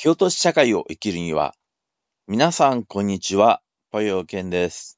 [0.00, 1.56] 京都市社会を生きるには、
[2.28, 3.60] 皆さん、こんにちは。
[3.90, 4.96] ぽよけんです。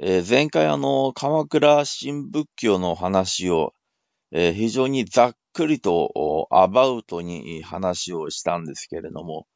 [0.00, 3.74] えー、前回、あの、鎌倉新仏教の話を、
[4.32, 9.46] えー、非常にざっくりと、アバウトに話をしたんですけれども、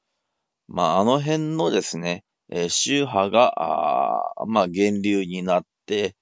[0.68, 6.14] まあ、あの辺のですね、えー、宗派が、まあ、源流になって、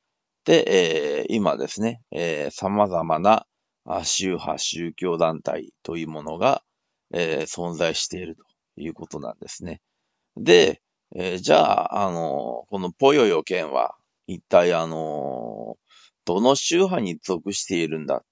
[0.47, 3.45] で、え、今ですね、えー、様々な
[3.87, 6.63] 宗派、宗教団体というものが、
[7.13, 8.45] えー、存在していると
[8.77, 9.81] いうことなんですね。
[10.37, 10.81] で、
[11.15, 15.77] えー、じゃあ、あの、このポヨヨ県は、一体あの、
[16.25, 18.23] どの宗派に属しているんだっ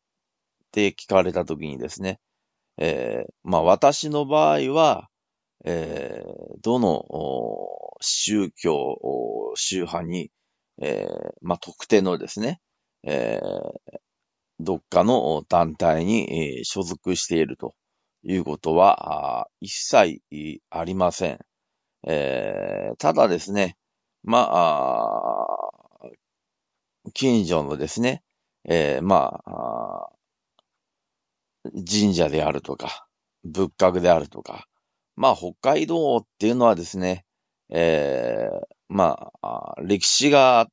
[0.72, 2.18] て聞かれたときにですね、
[2.78, 5.08] えー、まあ私の場合は、
[5.64, 7.04] えー、どの
[8.00, 10.30] 宗教、宗派に、
[10.80, 12.60] えー、まあ特定のですね、
[13.04, 13.98] えー、
[14.60, 17.74] どっかの団体に所属していると
[18.22, 20.20] いうことは一切
[20.70, 21.38] ありません。
[22.06, 23.76] えー、ただですね、
[24.24, 26.08] まあ、
[27.14, 28.22] 近所のですね、
[28.64, 30.08] えー、まあ、
[31.88, 33.06] 神社であるとか、
[33.44, 34.66] 仏閣であるとか、
[35.16, 37.24] まあ、北海道っていうのはですね、
[37.70, 38.60] えー、
[38.92, 40.68] まあ、歴史が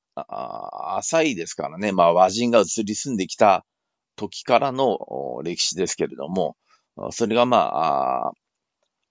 [0.97, 3.65] 浅いですからね、まあ、和人が移り住んできた
[4.17, 4.97] 時からの
[5.43, 6.57] 歴史ですけれども、
[7.11, 8.31] それがま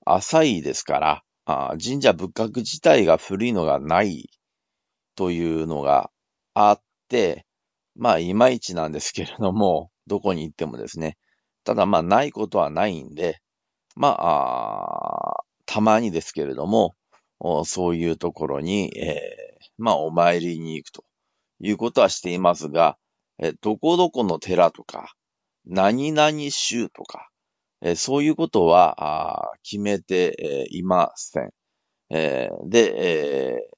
[0.05, 4.29] あ、浅いですから、神社仏閣自体が古いのがない
[5.17, 6.11] というのが
[6.53, 7.47] あって、
[7.97, 11.17] まあ、いまいちなんですけれども、どこに行ってもですね。
[11.65, 13.41] ただまあ、ないことはないんで、
[13.97, 16.95] まあ、あたまにですけれども、
[17.65, 21.05] そういうところに、えー、まあ、お参りに行くと
[21.61, 22.99] いうことはしていますが、
[23.39, 25.15] えどこどこの寺とか、
[25.65, 27.31] 何々宗とか、
[27.83, 31.51] えそういうことは決めて、えいません。
[32.11, 33.71] え、で、え、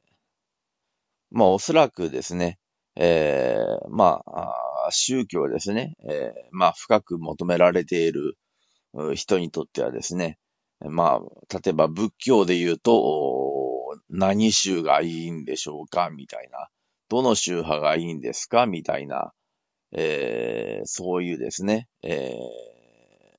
[1.30, 2.58] まあおそらくですね、
[2.96, 3.58] え、
[3.90, 8.36] まあ、宗教ですね、え、まあ深く求められている
[9.14, 10.38] 人にとってはですね、
[10.88, 16.10] まあ、例えば仏教で言うと、何宗がいいんでしょうか？
[16.10, 16.68] みたいな。
[17.08, 18.66] どの宗派がいいんですか？
[18.66, 19.32] みたいな。
[19.92, 22.32] えー、そういうですね、え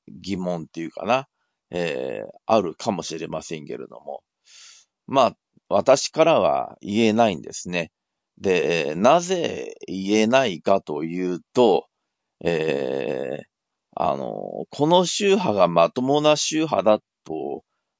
[0.09, 1.27] ー、疑問っていうかな、
[1.69, 4.21] えー、あるかもしれませんけれども、
[5.07, 5.37] まあ、
[5.69, 7.91] 私からは言えないんですね。
[8.37, 11.87] で、なぜ言えないかというと、
[12.43, 13.45] えー、
[13.95, 17.05] あの、この宗派がまともな宗派だと、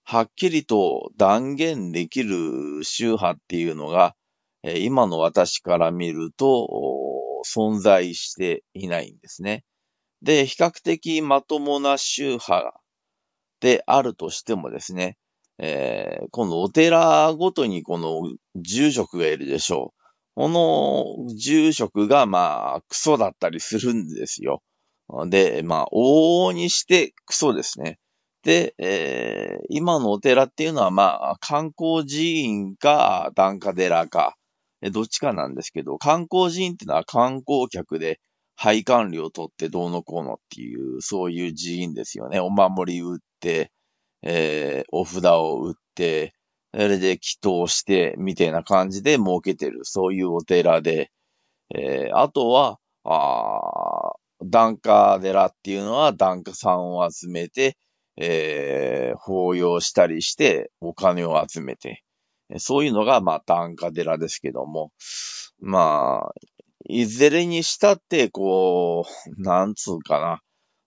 [0.03, 4.16] はっきりと断言できる宗派っていうのが、
[4.63, 6.67] 今の私から見ると、
[7.44, 9.63] 存在していないんですね。
[10.22, 12.79] で、比較的まともな宗派
[13.59, 15.17] であるとしてもですね、
[15.57, 18.22] えー、このお寺ごとにこの
[18.56, 20.01] 住職がいるでしょう。
[20.35, 24.62] この住職がまあクソだったりするんですよ。
[25.28, 28.00] で、まあ往々にしてクソですね。
[28.44, 34.35] で、えー、今のお寺っていうのはまあ観光寺院か檀家寺か、
[34.91, 38.19] どっちかなんですけど、観光寺院っていうのは観光客で
[38.56, 42.40] 配管料を取ってどうのこうのっていう、そういう寺院ですよね。
[42.40, 43.72] お守り売って、
[44.24, 46.34] えー、お札を売って、
[46.74, 51.12] それで祈祷して、みたいな感じで儲けてる、そういうお寺で、
[51.75, 54.13] えー、あとは、あ
[54.44, 57.78] 檀家寺っていうのは檀家さんを集めて、
[58.24, 62.04] えー、法要したりしてお金を集めて、
[62.58, 64.92] そういうのが、まあ、檀家寺ですけども、
[65.59, 66.34] まあ、
[66.88, 70.42] いずれにしたって、こう、なんつうかな。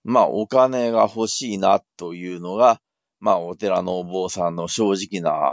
[0.05, 2.79] まあ、お金が欲しいなというのが、
[3.19, 5.51] まあ、お寺のお坊さんの正直な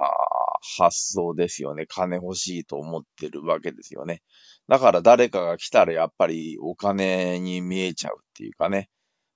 [0.78, 1.86] 発想ですよね。
[1.88, 4.22] 金欲しいと思ってるわけですよね。
[4.68, 8.88] だから誰かが来たらやっぱりお金に見えちゃうっていうかね。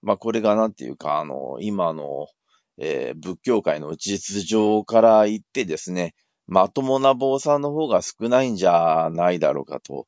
[0.03, 2.29] まあ、これがなんていうか、あの、今の、
[2.78, 6.14] えー、仏教界の実情から言ってですね、
[6.46, 10.06] まともな坊さんの方が少ないんじゃないだろうかと。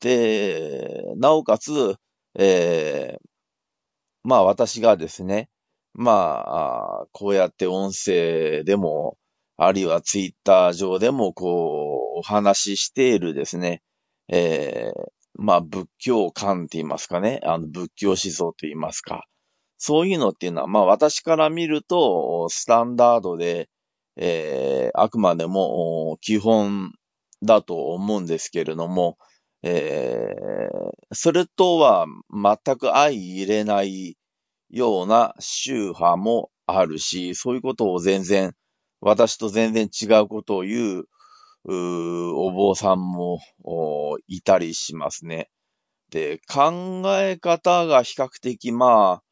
[0.00, 1.96] で、なおかつ、
[2.38, 3.28] えー、
[4.24, 5.48] まあ私がですね、
[5.96, 9.16] まあ、こうやって音声でも、
[9.56, 13.82] あるいはツイッター上でも、こう、お話ししているですね、
[14.28, 19.24] えー、まあ、仏教観って言いますかね、あの、仏教思想と言いますか。
[19.78, 23.68] そういうのっていうのは、まあ、私から見ると、スタンダードで、
[24.16, 26.92] えー、あくまでも基本
[27.42, 29.18] だと思うんですけれども、
[29.62, 34.16] えー、それとは全く相入れない
[34.70, 38.54] ような宗派もあるし、そういうことを全然、
[39.00, 41.08] 私と全然違うことを言う、
[41.68, 43.40] うお坊さんも
[44.28, 45.50] いたりしますね。
[46.10, 49.25] で、考え方が比較的、まあ、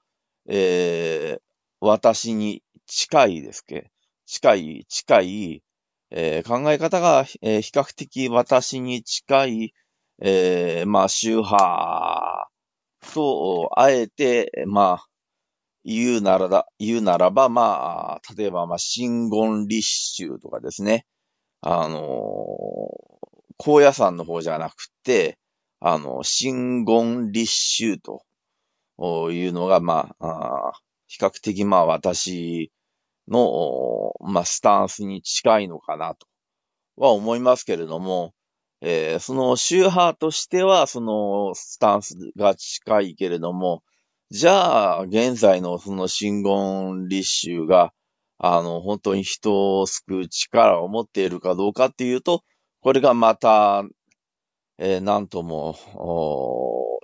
[0.47, 1.41] えー、
[1.81, 3.91] 私に近いですけ
[4.27, 5.63] 近い、近い、
[6.11, 9.75] えー、考え方が、えー、比較的私に近い、
[10.21, 12.49] えー、まあ、宗派
[13.13, 15.07] と、あえて、まあ、
[15.85, 19.83] 言うならだ、言うならば、まあ、例えば、まあ、真言立
[20.15, 21.07] 宗とかですね。
[21.61, 22.01] あのー、
[23.57, 25.39] 高野山の方じゃなくて、
[25.81, 28.23] あの、真言立宗と
[28.99, 30.27] いうのが、まあ、
[30.71, 30.73] あ
[31.07, 32.73] 比較的、まあ、私
[33.29, 36.27] の、まあ、スタンスに近いのかなと
[36.97, 38.35] は思いますけれども、
[38.81, 43.83] えー、その宗派としては、そのスタンスが近いけれども、
[44.31, 47.93] じゃあ、現在のその真言立宗が、
[48.39, 52.43] あの、本当に人を救う力を持っているかどうかっていうと、
[52.81, 53.85] これがまた、
[54.79, 55.77] えー、なんとも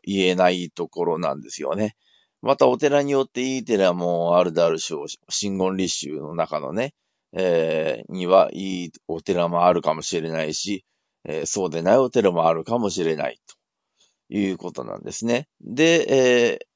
[0.02, 1.96] 言えないところなんですよね。
[2.42, 4.94] またお寺によっていい寺もあるであるし、
[5.28, 6.94] 真言立宗の中のね、
[7.32, 10.84] えー、にはいいお寺もあるかもしれないし、
[11.24, 15.48] えー、そうでないお寺もあるかもしれないということなんですね。
[15.60, 16.66] で、えー、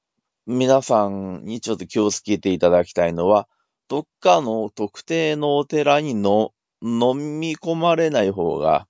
[0.47, 3.49] 皆さんにちょっと気をつけていただきたいのは、
[3.89, 6.53] どっかの特定のお寺にの
[6.83, 8.87] 飲み込まれない方が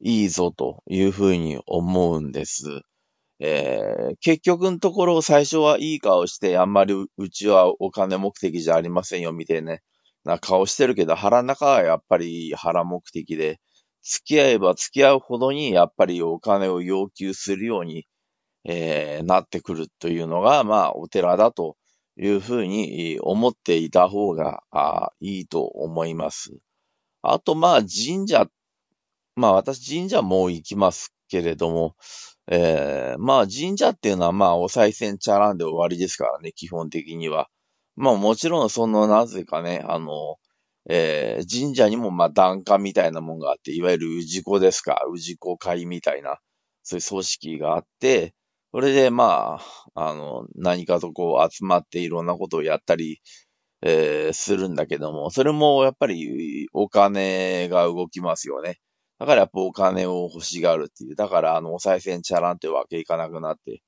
[0.00, 2.82] いいぞというふうに思うんです。
[3.38, 9.78] えー、結局のところ最初はいい顔して、あんまりうちはお金目的じゃありませんよ、みたいな、
[10.24, 13.60] な顔してるけど、腹の中はやっぱり腹目的で、
[14.02, 18.06] 付き合えば付き合うほどに、やっぱりお金を要求するように、
[18.64, 21.76] えー、なってくるというのが、まあ、お寺だと
[22.18, 26.56] いうふうに思っていた方があいいと思います。
[27.22, 28.50] あと、まあ、神社っ、
[29.36, 31.94] まあ、私神社もう行きますけれども、
[32.48, 37.48] えー、まあ神社っていうのはまあお賽銭チャランで終わりですからね、基本的には。
[37.96, 40.36] まあもちろんそのなぜかね、あの、
[40.88, 46.38] えー、神社にもまあ檀家みたいなもんがあって、いわゆる氏子ですか、氏子会みたいな、
[46.82, 48.34] そういう組織があって、
[48.72, 49.58] それでま
[49.94, 53.20] あ、あの、何かとこう集まっていろんなことをやったり、
[53.82, 58.78] えー、するんだけども、それもやっぱりお金が動きますよね。
[59.18, 61.16] だからやっぱお金を欲しがるっていう。
[61.16, 63.82] だからあの、お賽銭チャランってわけいかなくなって、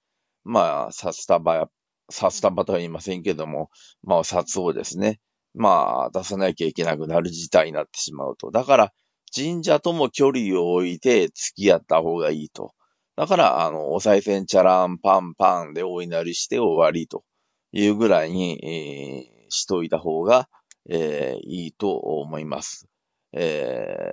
[0.44, 1.68] まあ、札束や、
[2.10, 3.70] 札束とは言いませんけども、
[4.02, 5.20] まあ、札をですね、
[5.54, 8.50] まあ、出さなきゃいけなくなる事態になってしまうと。
[8.50, 8.92] だから、
[9.34, 12.72] 神社とも距離を置いて付き合った方がいいと。
[13.16, 17.24] だから、あの、お賽銭チャランパンパンでお祈りして終わりと
[17.72, 20.48] いうぐらいに、えー、しといた方が、
[20.88, 22.88] えー、いいと思います。
[23.32, 24.12] え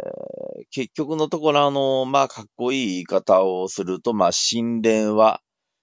[0.62, 5.42] ー、結局のところ、あの、まあ、かっこいい言い方をすると、まあ、神殿は、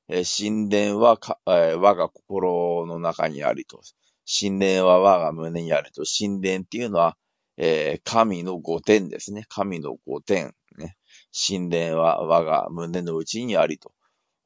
[0.08, 3.80] えー、神殿はか、えー、我が心の中にありと。
[4.26, 6.04] 神殿は我が胸にありと。
[6.04, 7.16] 神殿っていうのは、
[7.56, 9.44] えー、神の御殿ですね。
[9.48, 10.52] 神の御殿。
[10.78, 10.96] ね。
[11.32, 13.92] 神殿は我が胸の内にありと。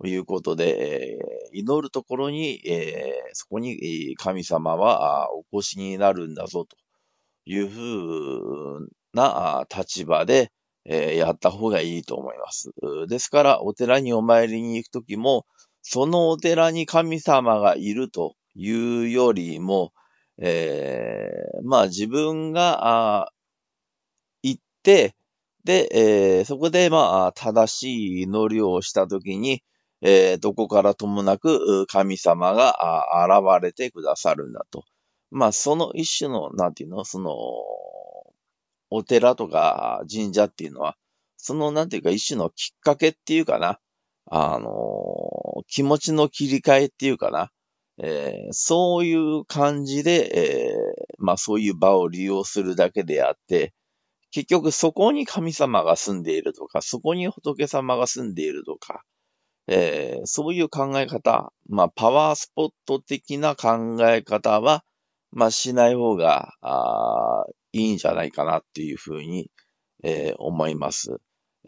[0.05, 6.77] いうことで、えー、祈るところに、えー、そこに神様はお越しになるんだぞと。
[7.47, 7.81] いうふ
[8.83, 10.53] うな立場で、
[10.85, 12.71] えー、やった方がいいと思います。
[13.09, 15.47] ですから、お寺にお参りに行くときも、
[15.83, 19.93] そのお寺に神様がいるというよりも、
[20.39, 23.31] えー、まあ自分が
[24.43, 25.15] 行って、
[25.65, 29.63] で、えー、そこでまあ正しい祈りをしたときに、
[30.03, 32.79] えー、どこからともなく神様が
[33.27, 34.85] 現れてくださるんだと。
[35.37, 37.35] まあ、その一種の、なんていうの、その、
[38.89, 40.97] お寺とか神社っていうのは、
[41.37, 43.79] その、なんていうか、一種のきっかけっていうかな、
[44.31, 47.51] あの、気持ちの切り替えっていうかな、
[48.03, 53.75] えー、そういう感じで、えー、まあそういう場を利用するだけであって、
[54.31, 59.03] 結局そこに神様が住んでいるとか、そこに仏様が住んでいるとか、
[59.67, 64.83] えー、そういう考え方、まあパワースポット的な考え方は、
[65.37, 69.51] まあ、しない方が、ああいいんじゃないかなっていうふうに、
[70.03, 71.19] えー、思います。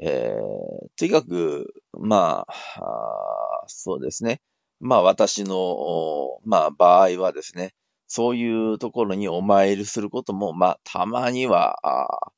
[0.01, 4.41] えー、とにかく、まああ、そうですね。
[4.81, 7.75] まあ私の、まあ場合はですね、
[8.07, 12.33] そういうところにお参りすることも、まあたまには、あ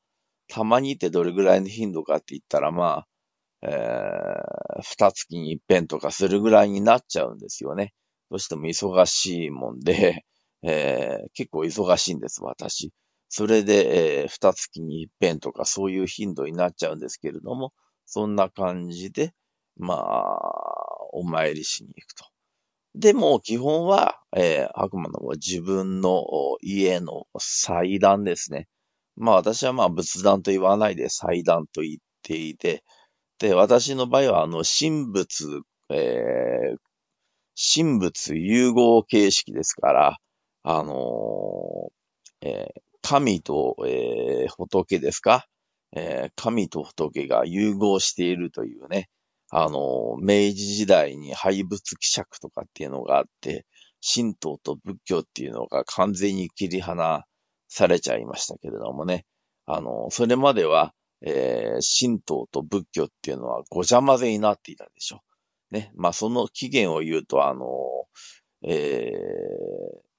[0.48, 3.06] たまにってどれぐらいの頻度かって言ったら、ま
[3.62, 7.92] あ、えー、二月に一遍とかするぐらいになっちゃうんですよね。
[8.30, 10.24] どうしても忙しいもんで、
[10.62, 12.92] えー、結構忙しいんです、私。
[13.28, 17.72] それで、えー、二月に一遍とかそういう頻度になっちゃうんですけれども、
[18.06, 19.32] そんな感じで、
[19.76, 20.40] まあ、
[21.12, 22.24] お参りしに行くと。
[22.94, 26.24] でも、基本は、えー、あくまでも自分の
[26.60, 28.66] 家の祭壇ですね。
[29.16, 32.82] まあ私はまあ仏壇と言わないで祭壇と言っていて、
[33.38, 36.78] で、私の場合はあの神仏、えー、
[37.74, 40.18] 神仏融合形式ですから、
[40.62, 45.46] あのー、えー、神と、えー、仏ですか、
[45.92, 49.08] えー、神と仏が融合しているというね、
[49.50, 53.66] あの、明治時代に廃仏希釈とかっていうのがあって、
[54.02, 57.24] 神道と仏教っていうのが完全に切り離
[57.68, 59.26] されちゃいましたけれどもね。
[59.66, 65.20] あの、それまでは、えー、神道と仏教っていうのはごちゃ混ぜになっていたでしょ。
[65.70, 65.92] ね。
[65.94, 67.66] まあ、その起源を言うと、あの、
[68.62, 70.09] えー、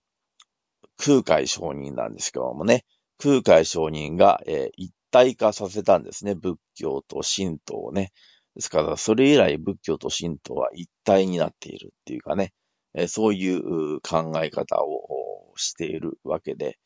[1.03, 2.86] 空海上人なんですけどもね。
[3.17, 6.36] 空海上人が、えー、一体化させたんですね。
[6.36, 8.12] 仏教と神道をね。
[8.55, 12.53] ですから、それ以来仏教と神道は一体になっているっていうかね、
[12.93, 16.77] えー、そういう考え方をしているわけで、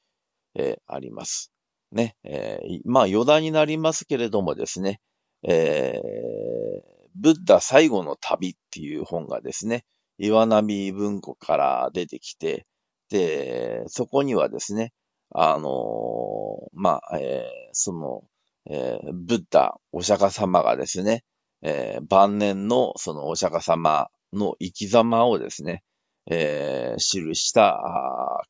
[0.56, 1.52] えー、あります。
[1.92, 5.00] ね、えー、まあ余談になりますけれどもですね、
[5.48, 9.86] えー、ブッダ最後の旅っていう本がですね、
[10.18, 12.66] 岩波文庫から出てきて、
[13.10, 14.94] で、そこにはですね、
[15.32, 18.24] あの、まあ、えー、その、
[18.70, 21.24] えー、ブッダ、お釈迦様がですね、
[21.62, 25.84] えー、晩年のそのお釈迦様の生き様をですね、
[26.30, 27.80] えー、記した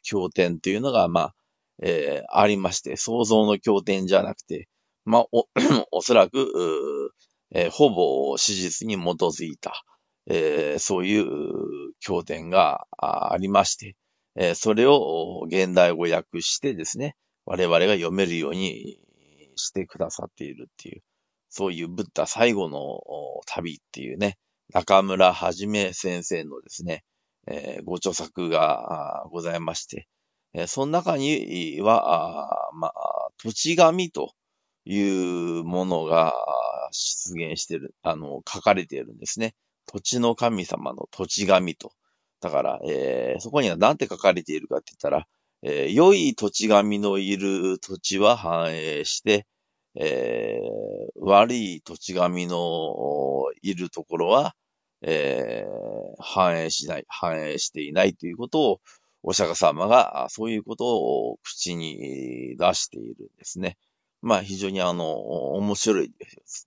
[0.04, 1.36] 経典というのが、まあ、
[1.82, 4.68] えー、ありまして、想像の経典じゃなくて、
[5.04, 5.48] まあ、お、
[5.92, 7.12] おそらく、
[7.52, 9.84] えー、ほぼ史実に基づいた、
[10.28, 11.28] えー、そういう
[12.00, 13.96] 経典がありまして、
[14.56, 17.16] それを現代語訳してですね、
[17.46, 19.00] 我々が読めるように
[19.56, 21.02] してくださっているっていう、
[21.50, 23.02] そういうブッダ最後の
[23.46, 24.38] 旅っていうね、
[24.74, 27.04] 中村はじめ先生のですね、
[27.86, 30.08] ご著作がございまして、
[30.68, 34.34] その中には、まあ、土地神と
[34.86, 36.34] いうものが
[36.92, 39.54] 出現してる、あの、書かれているんですね。
[39.86, 41.92] 土地の神様の土地神と。
[42.42, 45.28] だから、えー、そこには何て書かれているかって言ったら、
[45.62, 49.48] えー、良い土地神のいる土地は繁栄して、
[49.96, 54.56] えー、悪い土地神のいるところは、
[55.02, 58.82] えー、反映しない、反映していないということを、
[59.28, 63.76] お釈迦様がそういうことを口に出しているんですね。
[64.22, 65.16] まあ非常にあの、
[65.56, 66.12] 面白い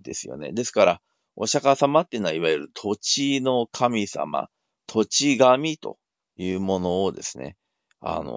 [0.02, 0.52] ですよね。
[0.52, 1.00] ですから、
[1.36, 4.48] お釈迦様っていうのは、いわゆる土地の神様、
[4.88, 5.98] 土地神と
[6.36, 7.56] いうものをですね、
[8.00, 8.32] あの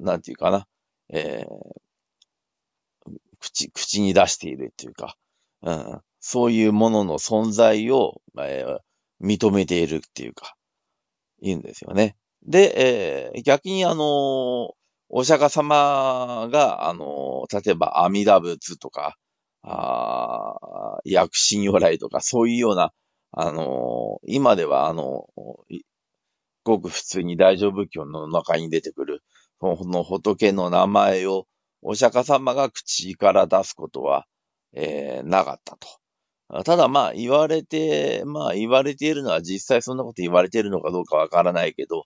[0.00, 0.66] ー、なんていうかな、
[1.08, 3.10] えー、
[3.40, 5.16] 口、口に出しているというか、
[5.62, 8.78] うん、そういうものの存在を、えー、
[9.26, 10.54] 認めているっていうか、
[11.40, 12.16] 言うんですよね。
[12.46, 14.72] で、えー、逆にあのー、
[15.08, 19.16] お釈迦様が、あのー、例えば阿弥陀仏とか、
[19.62, 22.92] あ薬師如来とか、そういうような、
[23.36, 25.28] あの、今ではあの
[26.64, 29.22] ごく普通に大乗仏教の中に出てくる、
[29.60, 31.46] その仏の名前を
[31.82, 34.26] お釈迦様が口から出すことは、
[34.72, 36.64] えー、なかったと。
[36.64, 42.04] ただまあ言われて、まあ言われているのは実際そんなこと言われているのかどうかわからないけど、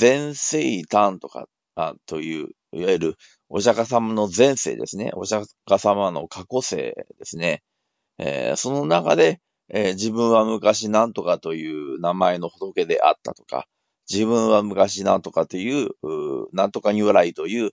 [0.00, 3.16] 前世誕とか、あという、いわゆる
[3.48, 5.10] お釈迦様の前世ですね。
[5.14, 7.62] お釈迦様の過去世ですね。
[8.18, 9.40] えー、その中で、
[9.72, 13.66] えー、自分は昔何とかという名前の仏であったとか、
[14.10, 17.72] 自分は昔何とかという、う何とか如来という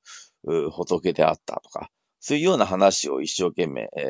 [0.72, 1.90] 仏であったとか、
[2.20, 4.06] そういうような話を一生懸命、え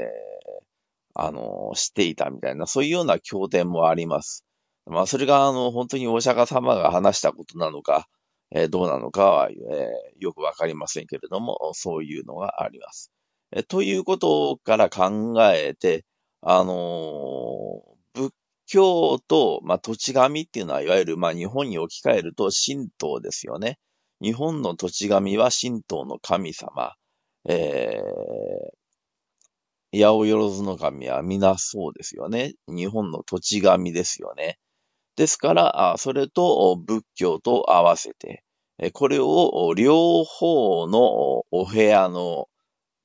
[1.15, 4.45] ー、あの、していたみたいな、そういうような経典もあります。
[4.85, 8.07] まあ、それが、あの、本当にお釈迦様が話したことなのか、
[8.51, 9.57] えー、どうなのかは、えー、
[10.19, 13.11] よくわかりませんけれども、そういうのがあります。
[13.51, 16.05] えー、ということから考えて、
[16.41, 17.81] あの
[18.13, 18.33] 仏
[18.65, 23.79] 教と、まあ、土地神っていうのは、いわゆる、まあ、日本に置き換えると神道ですよね。
[24.21, 26.95] 日本の土地神は神道の神様。
[27.47, 32.53] えー、八百万の神は皆そうですよね。
[32.67, 34.59] 日本の土地神ですよね。
[35.15, 38.43] ですから、それと仏教と合わせて、
[38.93, 42.47] これを両方のお部屋の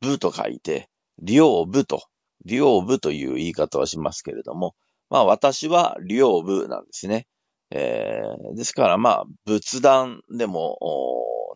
[0.01, 0.89] 部と書いて、
[1.21, 2.05] 両部と、
[2.45, 4.75] 両部という言い方をしますけれども、
[5.11, 7.27] まあ私は両部なんですね。
[7.71, 10.79] えー、ですからまあ、仏壇でも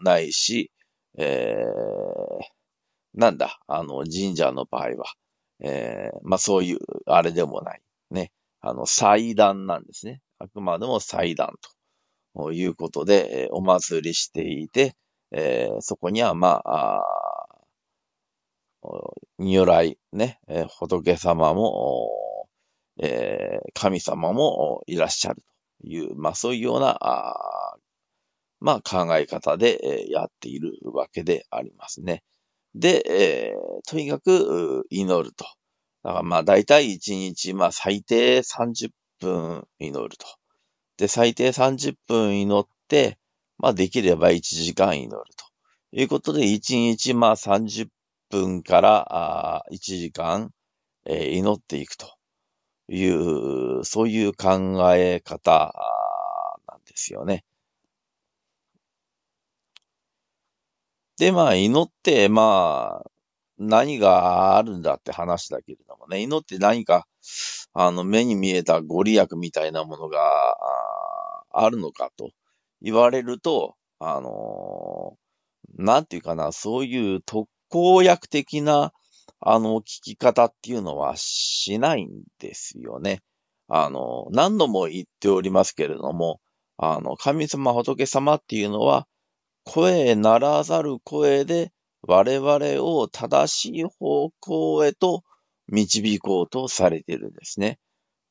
[0.03, 0.73] ないし、
[1.17, 2.45] えー、
[3.15, 5.13] なんだ、あの、神社の場合は、
[5.61, 7.83] えー、まあそういう、あれでもない。
[8.11, 8.33] ね。
[8.61, 10.21] あの、祭壇なんですね。
[10.39, 11.53] あくまでも祭壇
[12.35, 14.95] ということで、お祭りしていて、
[15.31, 17.38] えー、そこには、まあ、あ
[19.39, 20.41] 如来、ね、
[20.79, 22.49] 仏様も、
[23.75, 25.43] 神様もいらっしゃる
[25.83, 26.99] という、まあそういうような、
[28.61, 32.23] まあ考え方で、やっているわけでありますね。
[32.75, 33.55] で、
[33.87, 35.45] とにかく祈ると。
[36.05, 40.27] だからまあ大体1日、まあ最低30分祈ると。
[40.97, 43.19] で、最低30分祈って、
[43.59, 45.45] まあできれば1時間祈ると。
[45.93, 47.89] いうことで、1日まあ30
[48.31, 49.07] 分から
[49.59, 50.53] あ1時間、
[51.07, 52.07] え、祈っていくと
[52.89, 55.75] いう、そういう考え方
[56.69, 57.45] なんですよね。
[61.19, 63.11] で、まあ、祈って、まあ、
[63.59, 67.07] 何があるんだって話だけれどもね、祈って何か、
[67.75, 70.57] あの、目に見えたご利益みたいなものが、
[71.51, 72.31] あるのかと
[72.83, 75.17] 言われると、あの
[75.77, 78.93] なんていうかな、そういう特効薬的な、
[79.41, 83.21] あの、聞き方っていうのはしないんですよね。
[83.69, 86.41] あの、何度も言っておりますけれども、
[86.77, 89.07] あの、神様、仏様っていうのは、
[89.65, 91.73] 声ならざる声で
[92.03, 95.25] 我々を正しい方向へと
[95.69, 97.79] 導こうとされているんですね。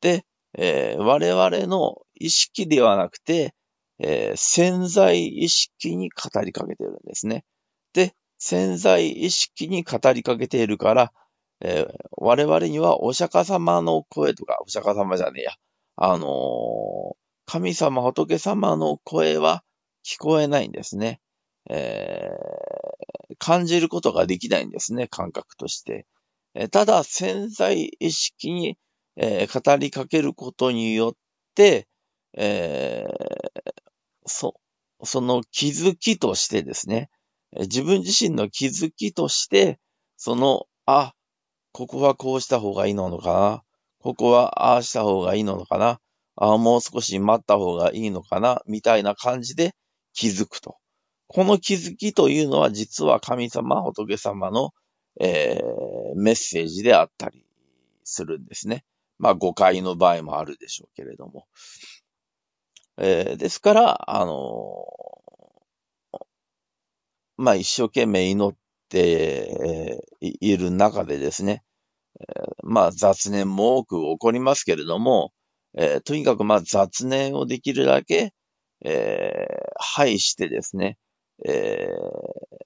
[0.02, 0.26] で、
[0.58, 3.54] えー、我々の意識ではなくて、
[4.00, 7.44] えー、潜在意識に語りかけているんですね。
[8.38, 11.12] 潜在意識に語りかけているから、
[11.62, 15.52] えー、我々にはお釈迦様の声とか、お釈迦様じゃねえや、
[15.96, 19.64] あのー、神様、仏様の声は
[20.06, 21.20] 聞こえないんですね。
[21.70, 26.06] えー、感じることができないんですね、感覚として。
[26.54, 28.78] えただ、潜在意識に、
[29.16, 31.14] え、語りかけることによっ
[31.56, 31.88] て、
[32.34, 33.06] え
[34.26, 34.56] そ、
[35.04, 37.10] その気づきとしてですね、
[37.54, 39.80] 自分自身の気づきとして、
[40.18, 41.14] その、あ、
[41.72, 43.64] ここはこうした方がいいのかな、
[44.00, 46.00] ここはああした方がいいのかな、
[46.36, 49.76] ああもう少し待った方がいいのかな、みたいな感じで
[50.14, 50.78] 気づくと。
[51.28, 54.72] この気づきというのは実は神様、仏様の、
[55.20, 57.46] えー、メッセージであったり
[58.04, 58.86] するんですね。
[59.20, 61.46] まあ誤解の場合もあるでしょうけれども。
[62.98, 65.17] えー、ですから、あのー、
[67.38, 68.58] まあ一生懸命祈っ
[68.90, 71.64] ている中でですね、
[72.64, 75.32] まあ雑念も多く起こりますけれども、
[75.78, 78.34] えー、とにかくまあ雑念をできるだけ、
[78.84, 80.98] えー、排してですね、
[81.46, 82.58] えー、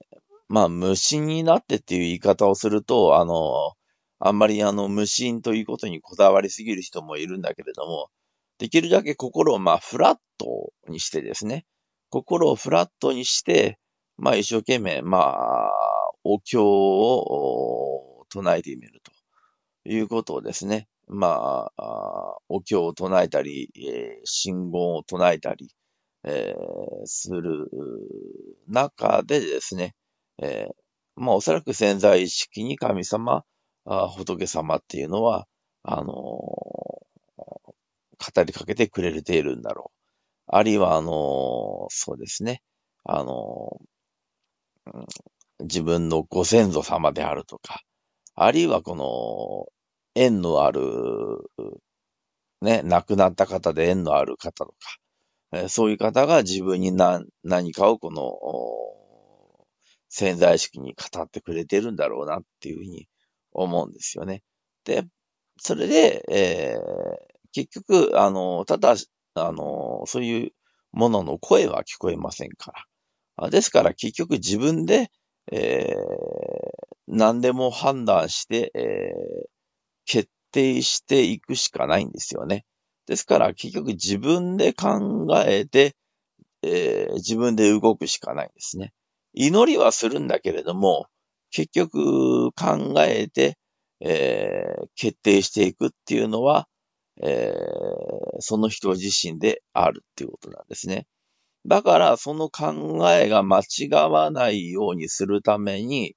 [0.48, 3.74] まあ、無心になってっていう言い方をすると、あの、
[4.20, 8.10] あんまりあの、無心ということにこだわりすぎる人もいるんだけれども、
[8.58, 11.66] できるだけ心をまあ、フラットにしてですね、
[12.10, 13.80] 心をフラットにして、
[14.22, 15.72] まあ、一生懸命、まあ、
[16.24, 19.12] お経を唱えてみると
[19.90, 25.72] いうことをですね、まあ、お経を唱えたり、えー、信号を唱えたり、
[26.24, 27.68] えー、する
[28.68, 29.96] 中でですね、
[30.38, 30.74] えー、
[31.16, 33.44] まあおそらく潜在意識に神様、
[33.86, 35.48] あ仏様っていうのは、
[35.82, 37.04] あのー、語
[38.46, 39.98] りかけてくれているんだろう。
[40.46, 41.12] あるいは、あのー、
[41.90, 42.62] そうですね、
[43.04, 43.86] あのー、
[45.60, 47.82] 自分のご先祖様であるとか、
[48.36, 49.72] あるいはこの、
[50.16, 50.82] 縁のある、
[52.62, 54.74] ね、亡くなった方で縁のある方と
[55.52, 58.34] か、そういう方が自分に何何かをこの
[60.10, 63.08] 潜在意識に語ってくれてるんだろうなっていうふうに
[63.54, 64.44] 思うんですよね。
[64.84, 65.06] で、
[65.58, 68.96] それで、えー、結局、あの、ただ、
[69.36, 70.52] あの、そういう
[70.92, 72.86] ものの声は聞こえませんから。
[73.50, 75.12] ですから結局自分で、
[75.52, 79.50] えー、何でも判断して、えー、
[80.06, 82.66] 決定していくしかないんですよね。
[83.08, 85.96] ですから結局自分で考えて、
[86.62, 88.94] えー、自分で動くしかないんですね。
[89.34, 91.08] 祈りはするんだけれども、
[91.50, 93.58] 結局考えて、
[94.00, 96.68] えー、決定していくっていうのは、
[97.22, 101.08] えー、その人自身であるっていうことなんですね。
[101.66, 106.16] だから、その考えが間違わないようにするために、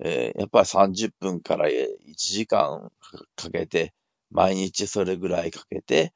[0.00, 2.90] えー、やっぱり30分から1時間
[3.36, 3.92] かけて、
[4.30, 6.12] 毎日それぐらいかけて、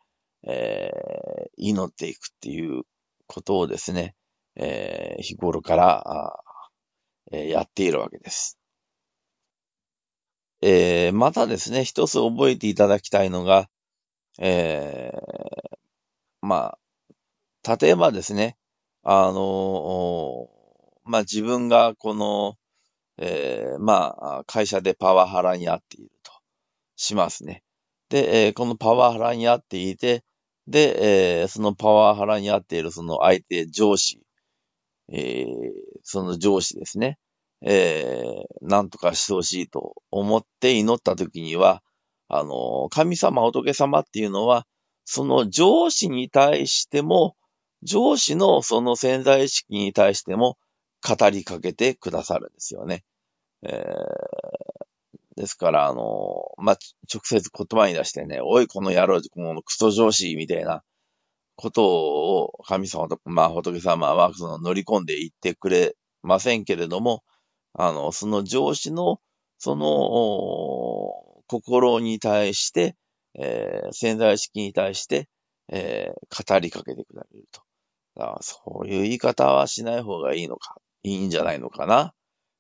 [0.46, 2.82] えー、祈っていくっていう
[3.26, 4.14] ことをですね、
[4.56, 6.42] えー、日頃から
[7.32, 8.58] えー、やっているわけです。
[10.60, 13.68] えー、またですね、一つ覚えていただきたいのが、
[14.38, 15.76] えー、
[16.40, 16.76] ま
[17.64, 18.56] あ、例えばですね、
[19.04, 20.48] あの
[21.04, 22.56] まあ、自分がこの、
[23.18, 26.32] えー、まあ、会社でパワハラにあっていると
[26.96, 27.62] しますね。
[28.08, 30.22] で、えー、このパワハラにあっていて、
[30.68, 34.20] で、えー、そのパワハラにあっているその相手、上司、
[35.12, 35.46] えー、
[36.04, 37.18] その上司ですね。
[37.64, 41.82] えー、なんとかしてほしいと思って祈った時には、
[42.28, 44.66] あの、神様、仏様っていうのは、
[45.04, 47.36] その上司に対しても、
[47.82, 50.56] 上司のその潜在意識に対しても
[51.06, 53.04] 語りかけてくださるんですよね。
[53.62, 56.78] えー、ですから、あの、まあ、
[57.12, 60.82] 直接言葉に出してね、おい、この野郎、このクソ上司みたいな
[61.56, 67.22] ことを神様と、まあ、仏様はその乗り込んで言ってくれませんけれども、
[67.74, 69.20] あの、その上司の、
[69.58, 69.86] その、
[71.46, 72.96] 心に対して、
[73.34, 75.28] えー、潜在意識に対して、
[75.68, 77.62] えー、語りかけてくれると。
[78.16, 82.14] だからそういう言い方はしない方がいいのか、いいんじゃないのかな、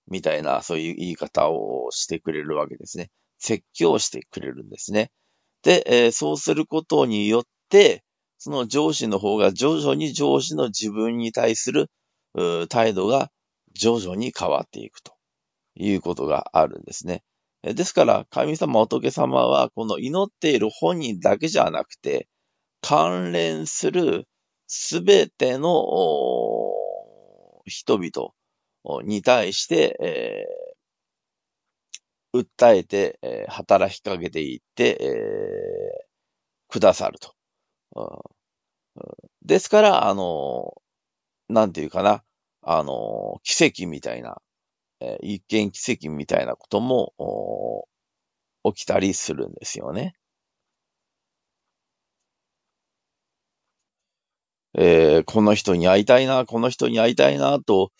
[0.08, 3.10] みたいな、そういう言い方をしてくれるわけですね。
[3.38, 5.10] 説教してくれるんですね。
[5.62, 8.02] で、えー、そうすることによって、
[8.38, 11.90] その上司の方が徐々に上司の自分に対する
[12.68, 13.30] 態度が
[13.74, 15.12] 徐々に変わっていくと
[15.76, 17.22] いうことがあるんですね。
[17.62, 22.28] ですから、神様、仏様は、この祈っている本人だけじゃなくて、
[22.80, 24.26] 関連する
[24.74, 25.68] すべての
[27.66, 37.34] 人々に対して、えー、訴えて、えー、働きかけていって、えー、くださると。
[39.44, 40.72] ですから、あの、
[41.50, 42.24] なんていうかな、
[42.62, 44.40] あの、奇跡みたいな、
[45.00, 47.12] えー、一見奇跡みたいなことも、
[48.64, 50.14] 起きたりするんですよね。
[54.74, 57.92] えー、この人に会いたいな、この人に会いたいな、と、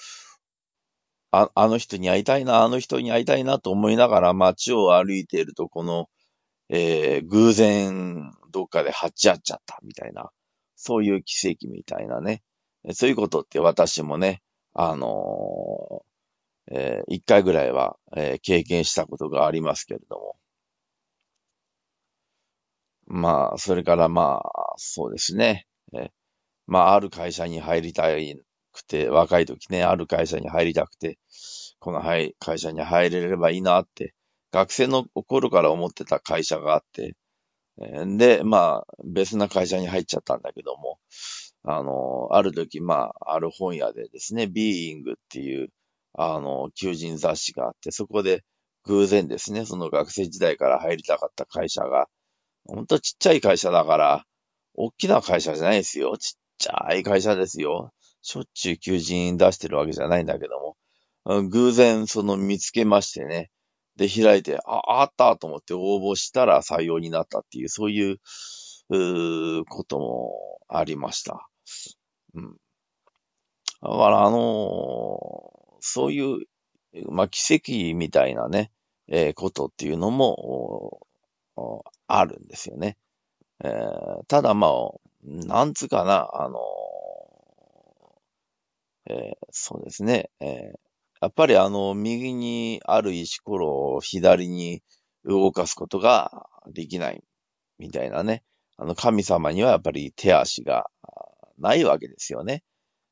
[1.31, 6.09] ああの人に会いたいな、あの人に会いたいなと思いながら街を歩いていると、この、
[6.69, 10.31] えー、偶然どっかで鉢合っちゃったみたいな、
[10.77, 12.43] そういう奇跡みたいなね。
[12.93, 14.43] そういうことって私もね、
[14.75, 20.37] あのー、えー、一回ぐらいは、えー、経験したことがありますけれども。
[23.07, 25.67] まあ、それからまあ、そうですね。
[25.95, 26.11] え
[26.73, 28.05] まあ、ある会社に入りた
[28.73, 31.19] くて、若い時ね、ある会社に入りたくて、
[31.81, 34.15] この会社に入れればいいなって、
[34.53, 37.15] 学生の頃から思ってた会社があって、
[38.17, 40.99] で、まあ、別な会社に入っちゃったんだけども、
[41.63, 45.69] あの、ある時、まあ、ある本屋でですね、ビーイングっていう、
[46.15, 48.45] あの、求人雑誌があって、そこで
[48.85, 52.09] 偶然ですね、その学生時代から入りたかった会社が、
[52.65, 54.25] ほんとちっちゃい会社だから、
[54.75, 56.17] 大きな会社じゃないですよ。
[56.17, 57.93] ちちゃい会社ですよ。
[58.23, 60.77] しょっちゅう求人出してるわけじゃないんだけど
[61.27, 63.51] も、偶然その見つけましてね、
[63.97, 68.21] で開いて、あ、あったと思って応募したら採用になったっていう、そういう、
[68.91, 71.49] うこともありました。
[72.35, 72.57] うん。
[73.83, 76.47] だからあのー、そういう、
[77.11, 78.71] まあ、奇跡みたいなね、
[79.09, 81.07] えー、ことっていうのも、
[82.07, 82.97] あるんですよね。
[83.65, 84.71] えー、ただまあ、
[85.23, 90.79] なんつうかな、あのー、えー、そうですね、えー、
[91.21, 94.83] やっぱりあの、右にある石ころを左に
[95.25, 97.23] 動かすことができない
[97.79, 98.43] みたいなね。
[98.77, 100.91] あの、神様にはやっぱり手足が
[101.59, 102.65] ないわけですよね。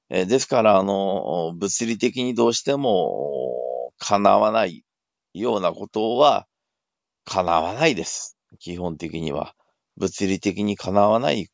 [0.08, 4.84] えー、ですから、あの、物理的にどうしても叶わない
[5.32, 6.48] ようなことは
[7.24, 8.36] 叶わないです。
[8.58, 9.54] 基本的には。
[9.96, 11.48] 物理的に叶わない、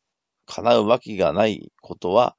[0.47, 2.35] 叶うわけがないことは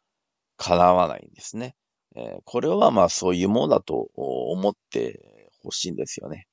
[0.57, 1.77] 叶わないんですね。
[2.16, 6.47] えー、これはまあそういうものだと思ってほしいんですよね。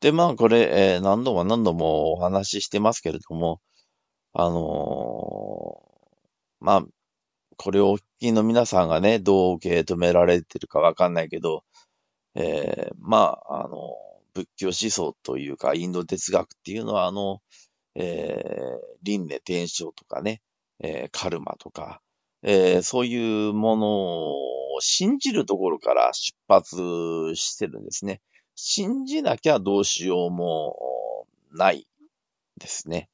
[0.00, 3.60] で、まあこれ、えー、何度も何度もお話ししてますけれども、
[4.32, 6.84] あのー、まあ、
[7.56, 11.64] これをお聞きの皆さんがね、どう受け止められてるかわかんないけど、
[12.34, 13.96] えー、まあ、あの、
[14.34, 17.40] 仏教思想というか、インド哲学っていうのは、あの、
[18.00, 20.40] えー、輪廻転生とかね、
[20.80, 22.00] えー、カルマとか、
[22.42, 23.86] えー、そういうもの
[24.74, 26.76] を信じるところから出発
[27.34, 28.20] してるんですね。
[28.54, 31.86] 信じなきゃどうしようもない
[32.58, 33.08] ですね。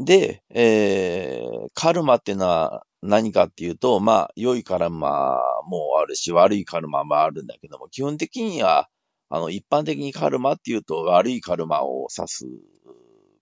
[0.00, 8.88] で、えー、カルマっていうのは何かっていうと、まあ、良いカルマもあるし、悪いカルマもあるんだけども、基本的には、
[9.28, 12.46] あの、一般的にカルマっていうと悪いカルマを指す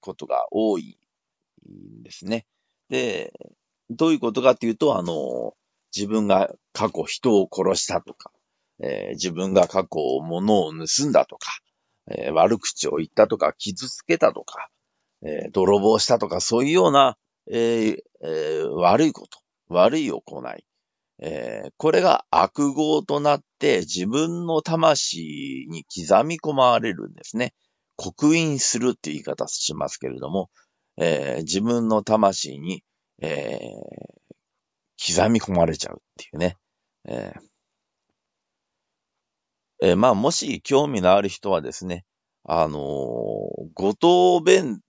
[0.00, 0.98] ことが多い
[1.68, 2.46] んですね。
[2.88, 3.32] で、
[3.90, 5.54] どういうことかっていうと、あの、
[5.94, 8.30] 自分が過去人を殺したとか、
[8.82, 11.50] えー、自分が過去物を盗んだとか、
[12.10, 14.68] えー、悪口を言ったとか、傷つけたとか、
[15.22, 17.16] えー、泥棒したとか、そういうような、
[17.50, 17.96] え
[18.76, 20.20] 悪いこと、悪い行
[20.54, 20.64] い、
[21.24, 27.54] えこれが悪号となって自分の魂に刻み込まれるんですね。
[27.96, 30.50] 刻印するっていう言い方しますけれども、
[30.96, 32.82] え自分の魂に、
[33.20, 33.60] え
[34.98, 36.56] 刻み込まれちゃうっていうね。
[37.04, 37.32] え
[39.80, 42.04] えー、まあ、もし興味のある人はですね、
[42.44, 42.78] あのー、
[43.74, 44.80] 五島弁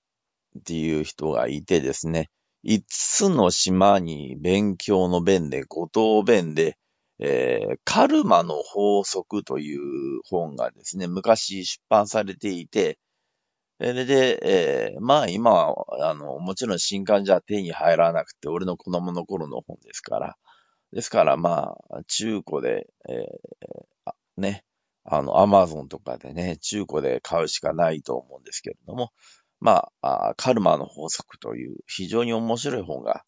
[0.60, 2.30] っていう人がいてですね、
[2.63, 6.78] 五つの島に勉強の弁で、五島弁で、
[7.19, 12.97] えー、カルマの法則という本がですね、昔出版されていて、
[13.80, 20.38] それで、えー、まあ今は、あの、もちろん新刊じゃ手に入らなくて、俺の子供の頃の本ですから、
[20.93, 24.63] ですからまあ、中古で、えー、ね、
[25.04, 29.12] あの、アマゾンとかでね、中古で買うしかないと思うんですけれども、
[29.63, 33.23] まあ、カルマの法則という非常に面白い本が、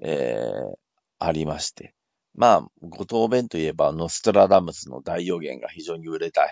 [0.00, 0.76] えー、
[1.18, 1.94] ありまして、
[2.34, 6.48] まあ、ご答弁といえば、ノストラダムスの大予言が非常に売れた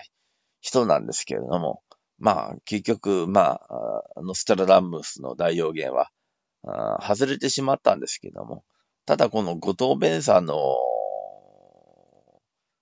[0.61, 1.81] 人なんですけれども、
[2.19, 6.11] まあ、結局、まあ、ノストラダムスの大予言は、
[7.01, 8.63] 外れてしまったんですけども、
[9.07, 10.55] ただこの後藤弁さんの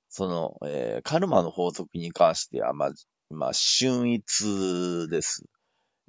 [0.10, 2.92] その、えー、カルマの法則に関しては、まあ、
[3.30, 5.46] まあ、瞬一です。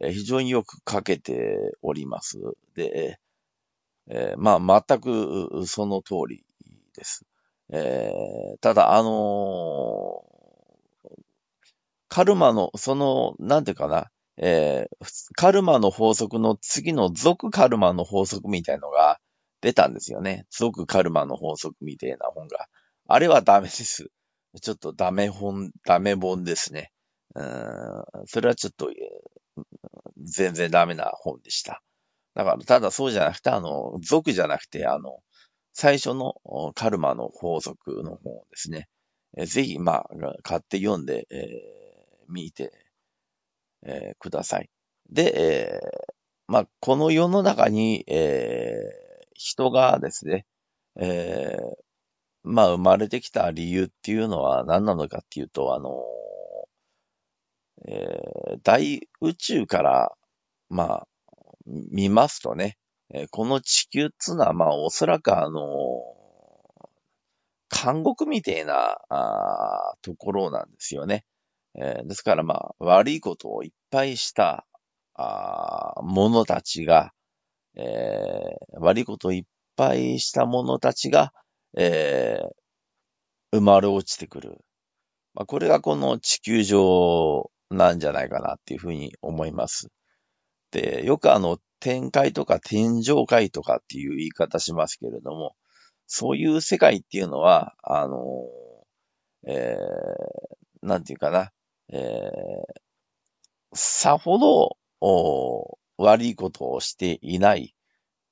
[0.00, 2.38] え、非常によく書けております。
[2.74, 3.18] で、
[4.08, 6.44] えー、まあ、全くその通り
[6.96, 7.24] です。
[7.70, 10.22] えー、ただ、あの
[12.08, 14.88] カルマの、その、なんていうかな、え、
[15.36, 19.20] カルマの法則の次の属カルマの法則みたいのが
[19.60, 20.46] 出たんですよね。
[20.50, 22.68] 属カルマの法則みたいな本が。
[23.06, 24.10] あれはダメです。
[24.60, 26.92] ちょっとダメ本、ダメ本ですね。
[27.34, 28.90] うん、それはちょっと、
[30.22, 31.82] 全然ダメな本でした。
[32.34, 35.20] だから、ただそうじゃなくて、あの、族じゃなくて、あの、
[35.72, 36.34] 最初の
[36.74, 38.88] カルマの法則の本ですね、
[39.36, 40.08] えぜひ、まあ、
[40.42, 42.72] 買って読んで、えー、見て、
[43.84, 44.70] えー、ください。
[45.10, 46.12] で、えー、
[46.46, 50.46] まあ、この世の中に、えー、人がですね、
[50.96, 51.84] えー、
[52.44, 55.90] まあ、生まれてきた理由っていうのは何なのかっていうと、あの、
[57.86, 60.12] えー、大宇宙から、
[60.68, 61.08] まあ、
[61.66, 62.76] 見ますとね、
[63.12, 65.62] えー、この地球っつうのは、まあ、おそらくあの、
[67.70, 71.24] 監獄みたいなあところなんですよね。
[71.76, 74.64] えー、ですから、まあ、悪いことをいっぱいした
[75.14, 77.12] あ者たちが、
[77.76, 79.44] えー、悪いことをいっ
[79.76, 81.32] ぱいした者たちが、
[81.76, 82.48] えー、
[83.52, 84.64] 生まれ落ちてくる。
[85.34, 89.88] まあ、これがこの地球上なんじゃないかなっていうふうに思います。
[90.70, 95.54] で、よくあの、天界とか天上界とかっていう言い方しますけれども、
[96.06, 98.18] そういう世界っていうのは、あの、
[99.46, 101.52] えー、なんていうかな、
[101.92, 102.80] えー、
[103.74, 107.74] さほど、お悪いことをしていない、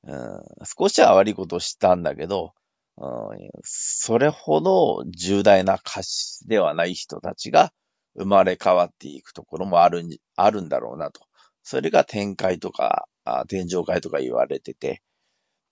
[0.04, 2.54] うん、少しは悪いことをしたんだけど、
[2.96, 7.72] うん、それほど重大な歌詞ではない人たちが
[8.16, 11.22] 生まれ変わっていくところもあるん、あるんだろうなと。
[11.62, 13.06] それが天界とか、
[13.48, 15.02] 天上界とか言われてて、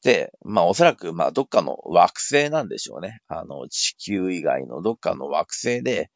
[0.03, 3.21] で、まあおそらく、まあどっかの惑星なんでしょうね。
[3.29, 6.11] あの、地球以外のどっかの惑星で、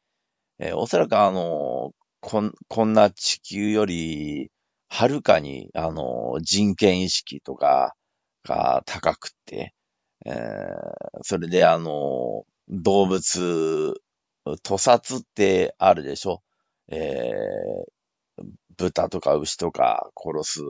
[0.58, 4.50] えー、おそらくあの、こん、こんな地球より、
[4.88, 7.94] はるかに、あの、人権意識とか
[8.44, 9.74] が高くって、
[10.24, 13.94] えー、それであの、動物、
[14.44, 16.42] 屠殺ってあるでしょ
[16.88, 18.44] えー、
[18.76, 20.61] 豚とか牛とか殺す。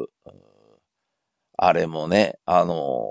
[1.56, 3.08] あれもね、あの、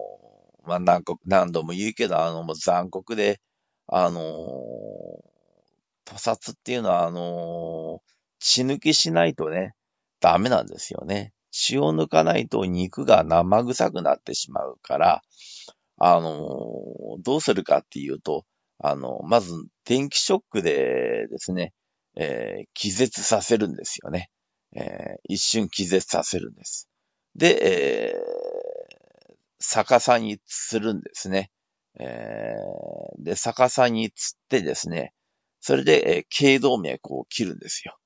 [0.65, 3.41] まあ、何何度も言うけど、あの、残酷で、
[3.88, 4.21] あの、
[6.06, 8.02] 屠殺っていうのは、あの、
[8.39, 9.76] 血抜きしないとね、
[10.19, 11.34] ダメなんですよね。
[11.52, 15.21] 血を抜かないと肉が生臭くなってしまうから、
[15.97, 16.41] あの、
[17.19, 18.45] どうするかっていうと、
[18.86, 19.54] あの、まず、
[19.86, 21.74] 電気ショックでですね、
[22.17, 24.30] えー、気絶させるんですよね。
[24.76, 26.89] えー、一瞬気絶させるんです。
[27.36, 31.50] で、えー、逆さに釣るんですね。
[31.98, 35.13] えー、で、逆さに釣ってですね、
[35.62, 37.98] それで、えー、頸動脈を切るんですよ。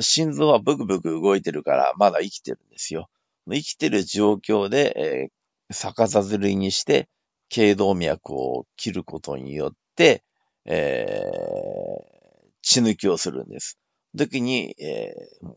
[0.00, 3.08] 心臓はブクブク動いてるからまだ生きてるんですよ。
[3.48, 5.30] 生きてる状況で、
[5.70, 7.08] えー、逆さずりにして、
[7.50, 10.24] 頸動脈を切ることによって、
[10.64, 13.78] えー、血抜きをするんです。
[14.16, 15.54] 時に、えー、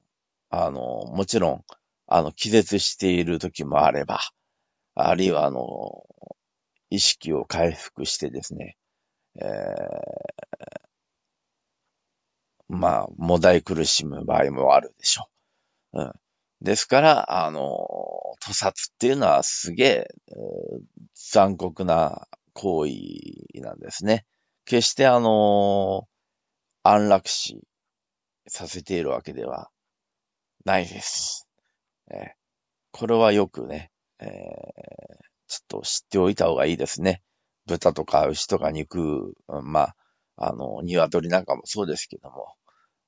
[0.50, 1.64] あの、もちろん、
[2.08, 4.20] あの、気絶している時もあれば、
[4.96, 6.06] あるいは、あの、
[6.90, 8.78] 意識を回復してですね、
[9.36, 15.28] えー、まあ、もだい苦しむ場合もあるでしょ
[15.94, 16.02] う。
[16.02, 16.14] うん。
[16.64, 17.88] ですから、あの、
[18.40, 20.82] 屠殺っていうのはすげえ、えー、
[21.14, 22.94] 残酷な行為
[23.56, 24.26] なんですね。
[24.64, 26.08] 決してあの、
[26.82, 27.60] 安楽死
[28.48, 29.72] させているわけでは
[30.64, 31.50] ないです。
[32.10, 32.28] えー、
[32.92, 34.30] これはよくね、えー、
[35.48, 37.22] ちょっと知っておいた方がいいですね。
[37.66, 39.96] 豚とか牛とか肉、まあ、
[40.38, 42.56] あの、鶏なんかもそうですけども、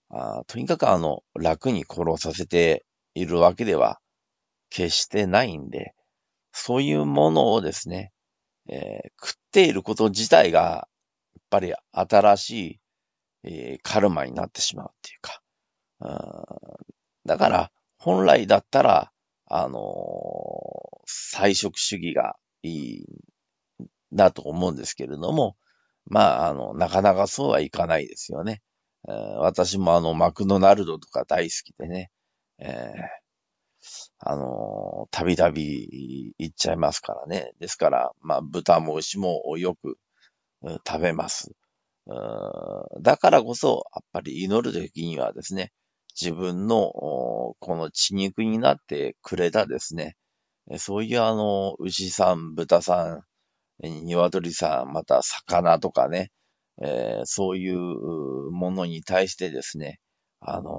[0.10, 4.00] あとにかくあの、楽に殺させているわけでは
[4.70, 5.94] 決してないんで、
[6.52, 8.12] そういうものをですね、
[8.70, 12.80] えー、食っていること自体が、やっぱり新しい、
[13.44, 15.42] えー、カルマになってしまうっていうか。
[16.02, 16.86] う
[17.26, 19.12] だから、本来だったら、
[19.48, 23.06] あのー、菜食主義がいい、
[24.14, 25.56] だと思うんですけれども、
[26.06, 28.62] まあ、あの、なかなかそうはいかないですよね。
[29.08, 32.10] 私もあの、マクドナルドとか大好きでね、
[32.60, 33.26] えー、
[34.20, 37.52] あのたびたび行っちゃいますからね。
[37.60, 39.98] ですから、まあ、豚も牛もよく
[40.88, 41.52] 食べます。
[43.02, 45.72] だからこそ、やっぱり祈るときにはですね、
[46.20, 50.16] 自分のこの血肉になってくれたですね、
[50.78, 53.24] そういうあの、牛さん、豚さん、
[53.80, 56.32] 鶏さん、また魚とかね、
[56.82, 60.00] えー、そういうものに対してですね、
[60.40, 60.72] あの、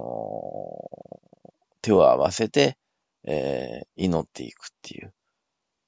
[1.87, 2.77] 手を合わせて、
[3.23, 5.13] えー、祈っていくっていう。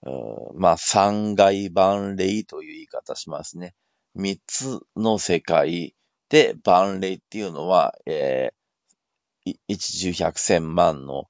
[0.06, 3.76] うまあ、三外万霊という言い方しますね。
[4.16, 5.94] 三つの世界
[6.30, 11.26] で万霊っていうのは、えー、一十百千万の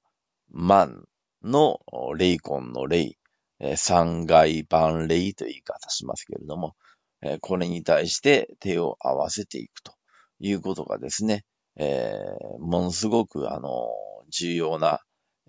[0.50, 1.04] 万
[1.42, 1.80] の
[2.16, 3.16] 霊魂の霊、
[3.58, 6.76] え、三外万霊という言い方しますけれども、
[7.22, 9.94] えこれに対して手を合わせていくと
[10.38, 11.44] いうことがですね、
[11.76, 13.88] えー、ものすごく、あの、
[14.30, 15.00] 重要な、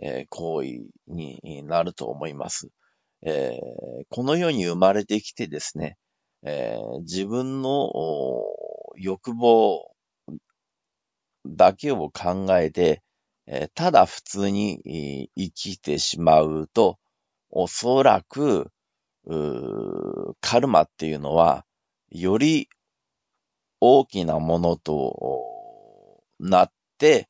[0.01, 2.69] えー、行為になると思います。
[3.23, 5.97] えー、この世に生まれてきてですね、
[6.43, 7.91] え自分の
[8.95, 9.91] 欲望
[11.45, 13.03] だけを考えて、
[13.47, 16.97] えただ普通に生きてしまうと、
[17.49, 18.71] おそらく、
[20.39, 21.65] カルマっていうのは、
[22.09, 22.69] より
[23.79, 27.27] 大きなものとなって、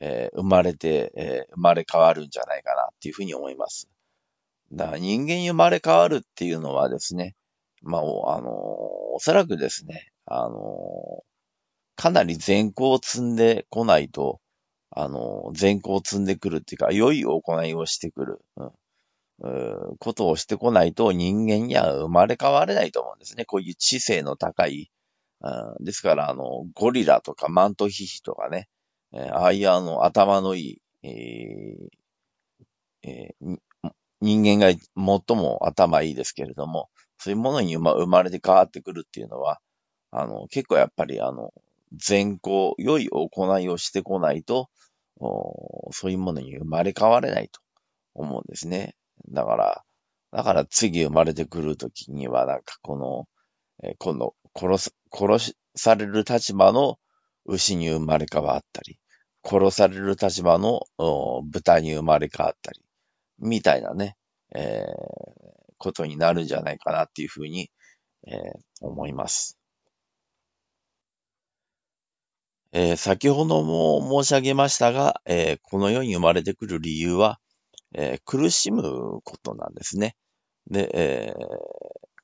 [0.00, 3.88] えー、生まれて、えー、生まれ変わるんじゃないかなっていうふうに思います。
[4.72, 7.34] だから人間に生まれ変わるっていうのはですね、
[7.82, 8.04] まあ、あ
[8.40, 11.22] のー、おそらくですね、あの
[11.96, 14.40] かなり善行を積んでこないと、
[14.90, 18.40] あの善行を積んでくるっていうか、良い行いをしてくる。
[18.56, 18.70] うん
[19.40, 23.44] うことをしてこないと人間には生まれ変われないと思うんですね。
[23.44, 24.90] こういう知性の高い。
[25.40, 28.68] うんですから、あの、ゴリラとかマントヒヒとかね、
[29.14, 33.58] えああいうあの、頭のいい、えーえー、
[34.20, 39.60] 人間が最も頭いいですけれども、そういうものに生まれて変わってくるっていうのは、
[40.10, 41.52] あの、結構やっぱりあの、
[41.92, 44.68] 善行、良い行いをしてこないと、
[45.20, 47.60] そういうものに生まれ変われないと
[48.14, 48.96] 思うんですね。
[49.28, 49.84] だから、
[50.32, 53.28] だから次生まれてくるときには、なんかこの、
[53.82, 56.98] えー、この殺す、殺される立場の
[57.44, 58.98] 牛に生まれ変わったり、
[59.44, 60.80] 殺される立場の
[61.44, 62.80] 豚に生まれ変わったり、
[63.38, 64.16] みたいなね、
[64.54, 67.70] えー、ことになるんじゃないかなっていうふうに、
[68.26, 69.58] えー、思います。
[72.72, 77.38] えー、先ほども申し上げましたが、え、この世に生まれてくる理由は、
[77.92, 80.16] え、苦しむことなんですね。
[80.68, 81.34] で、え、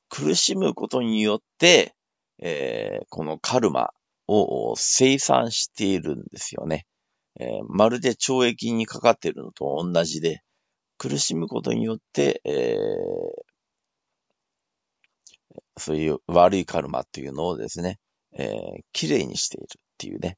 [0.09, 1.95] 苦しむことによって、
[2.39, 3.91] え、このカルマ
[4.27, 6.85] を生産しているんですよね。
[7.39, 10.41] えー、まるで懲役にかかっているのと同じで、
[10.97, 12.77] 苦しむことによって、えー、
[15.77, 17.99] そういう悪いカルマっていうのをですね、
[18.37, 18.53] えー、
[18.93, 19.67] 綺麗にしているっ
[19.97, 20.37] ていうね、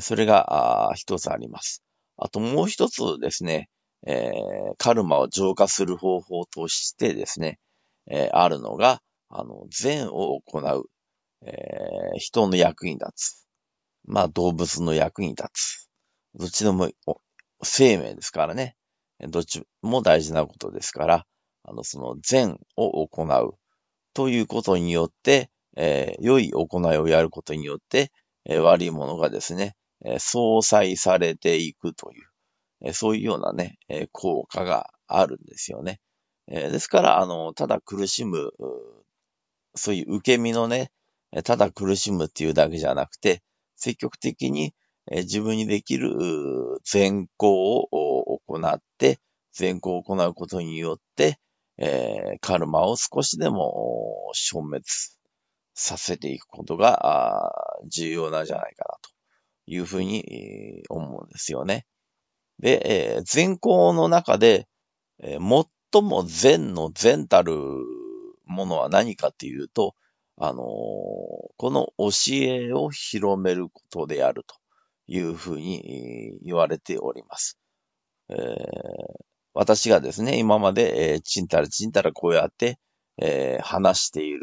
[0.00, 1.82] それが一つあります。
[2.16, 3.68] あともう一つですね、
[4.06, 7.58] えー、カルマを浄化する方法としてですね、
[8.10, 10.84] えー、あるのが、あの、善を行う、
[11.42, 13.46] えー、人の役に立つ。
[14.06, 15.87] まあ、動物の役に立つ。
[16.38, 16.88] どっちでも
[17.62, 18.76] 生命ですからね。
[19.28, 21.26] どっちも大事なことですから、
[21.64, 23.58] あの、その善を行う
[24.14, 28.12] ということによって、えー、良い行いをやることによって、
[28.44, 29.74] えー、悪いものがですね、
[30.04, 32.28] えー、相殺されていくという、
[32.82, 36.00] えそういうようなね、え効果があるんですよね。
[36.46, 38.52] えですから、あの、ただ苦しむ、
[39.74, 40.92] そういう受け身のね、
[41.42, 43.42] ただ苦しむっていうだけじゃなくて、
[43.74, 44.74] 積極的に
[45.10, 46.10] 自分にできる
[46.84, 49.18] 善行を行って、
[49.52, 51.38] 善行を行うことによって、
[51.78, 54.84] え、カルマを少しでも消滅
[55.74, 57.52] させていくことが
[57.88, 59.10] 重要なんじゃないかなと
[59.66, 61.86] いうふうに思うんですよね。
[62.58, 64.66] で、え、善行の中で、
[65.20, 65.38] え、
[65.92, 67.54] 最も善の善たる
[68.44, 69.94] ものは何かっていうと、
[70.36, 74.56] あの、この教えを広めることであると
[75.08, 77.58] いうふうに言われております。
[78.28, 78.36] えー、
[79.54, 82.78] 私がですね、今まで、えー、ちんたらちんたらこうやって、
[83.20, 84.40] えー、話している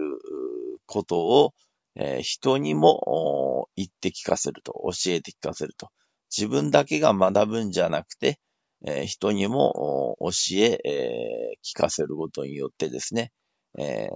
[0.86, 1.54] ことを、
[1.96, 5.90] えー、人にも言って聞かせると、教えて聞かせると。
[6.36, 8.40] 自分だけが学ぶんじゃなくて、
[8.86, 13.32] えー、人にも教ええー、聞かせることによってですね、
[13.78, 14.16] えー、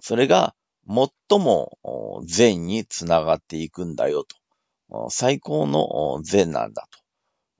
[0.00, 0.54] それが
[0.88, 1.78] 最も
[2.26, 4.36] 善につながっていくんだよと。
[5.10, 6.88] 最高の善なんだ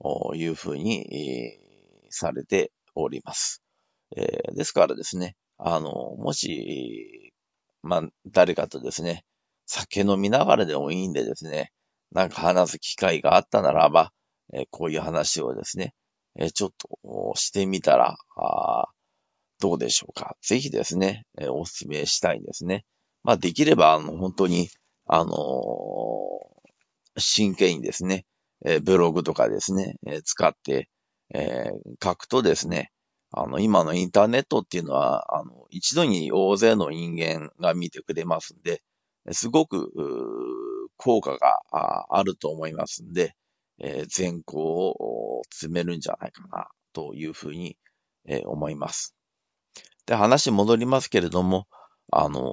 [0.01, 1.59] というふうに
[2.09, 3.61] されております。
[4.11, 7.33] ですからですね、あの、もし、
[7.83, 9.23] まあ、誰かとですね、
[9.65, 11.71] 酒飲みながらでもいいんでですね、
[12.11, 14.11] なんか話す機会があったならば、
[14.71, 15.93] こういう話をですね、
[16.53, 18.17] ちょっとしてみたら、
[19.59, 20.37] どうでしょうか。
[20.41, 22.85] ぜひですね、え、お勧めしたいんですね。
[23.23, 24.69] まあ、できれば、あの、本当に、
[25.05, 25.31] あの
[27.17, 28.25] 真剣にですね、
[28.65, 30.89] えブログとかですね、え使って、
[31.33, 31.71] え
[32.03, 32.91] 書くとですね、
[33.31, 38.81] あの、今のインターネットっていうのは、あの、一度に大勢の人間が見てくれますんで、
[39.31, 39.91] すごく、
[40.97, 41.61] 効果が
[42.09, 43.35] あると思いますんで、
[43.79, 47.77] えー、善行を詰めるんじゃないかな、というふうに、
[48.25, 49.15] えー、思います。
[50.05, 51.67] で、話戻りますけれども、
[52.11, 52.43] あのー、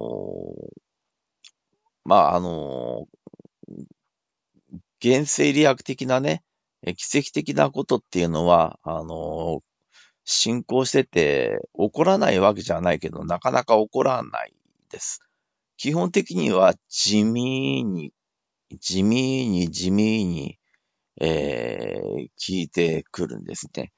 [2.03, 3.07] まあ、あの
[5.05, 6.41] 原生理学的なね、
[6.97, 9.61] 奇跡的なことっていうのは、あの
[10.23, 14.53] 進行してて、起こらないわけじゃないけど、なかなか起こらない
[14.89, 15.21] です。
[15.77, 18.13] 基本的には地味に、
[18.79, 20.57] 地味に地味に、
[21.21, 23.91] えー、聞いてくるんですね。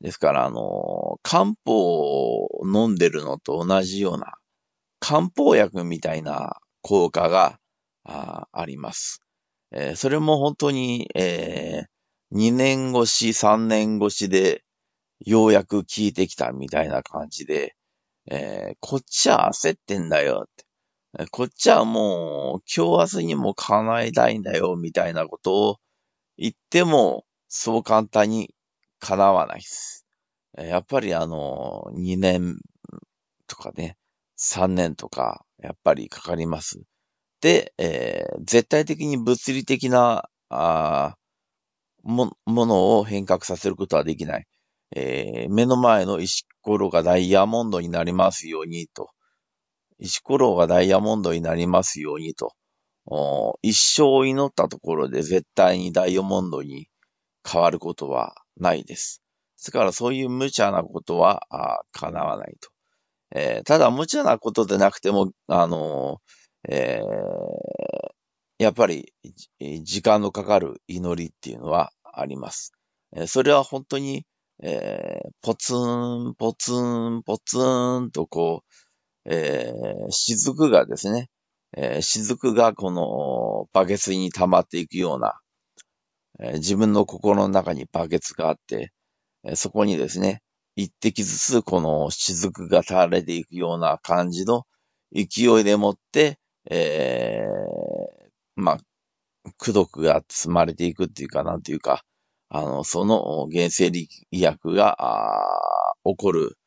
[0.00, 4.34] ですから、あの、漢方を飲んでるのと同じような、
[5.00, 7.58] 漢方薬みたいな効果が
[8.04, 9.23] ああります。
[9.76, 14.62] えー、それも本当に、えー、2年越し、3年越しで、
[15.26, 17.74] ようやく聞いてきたみたいな感じで、
[18.30, 21.26] えー、こっちは焦ってんだよって。
[21.30, 25.76] こっちはもう、今日明日にも叶えたいんだよ、みたいなことを
[26.36, 28.54] 言っても、そう簡単に
[29.00, 30.06] 叶わないです。
[30.56, 32.58] やっぱりあの、2年
[33.48, 33.96] とかね、
[34.38, 36.82] 3年とか、やっぱりかかります。
[37.44, 41.14] で、えー、絶対的に物理的な、あ
[42.02, 44.46] も、ものを変革させることはできない。
[44.96, 49.10] えー、目の前の石ころがダイヤモンドになりますようにと、
[49.98, 52.54] 石ころがダイヤモンドになりますようにと、
[53.60, 56.88] 一生祈ったところで絶対にダイヤモンドに
[57.46, 59.20] 変わることはないです。
[59.58, 61.42] ですからそういう無茶なことは
[61.92, 62.70] 叶わないと。
[63.32, 69.12] えー、ただ無茶なことでなくても、あのー、えー、やっぱり
[69.82, 72.72] 時間のかかる祈りっていうのはあります。
[73.26, 74.26] それは本当に
[74.62, 78.62] えー、ポツン、ポツン、ポツンとこ
[79.26, 81.28] う、えー、雫がですね、
[81.76, 85.40] えー、雫がこのバケツに溜まっていくような、
[86.38, 88.92] えー、自分の心の中にバケツがあって、
[89.44, 90.40] えー、そこにですね、
[90.76, 94.64] 一滴ずつこの雫が垂れていくような感じの
[95.12, 96.38] 勢いでもって、
[96.70, 98.78] えー、まあ、
[99.58, 102.04] 苦毒が積まれていくっていうか、なんていうか、
[102.48, 106.58] あの、その原生理薬があ起こる